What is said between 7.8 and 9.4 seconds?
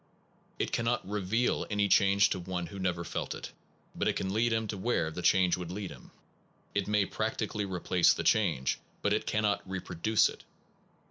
place the change, but it